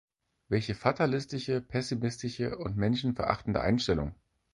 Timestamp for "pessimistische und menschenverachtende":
1.61-3.61